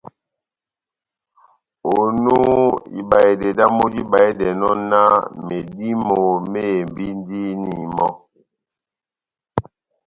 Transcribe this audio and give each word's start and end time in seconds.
Onu, 1.95 2.37
ibahedɛ 2.99 3.49
dámu 3.57 3.85
díbahedɛnɔ 3.93 4.69
náh 4.89 5.13
medímo 5.47 6.19
mehembindini 6.51 7.75
mɔ́, 7.95 8.11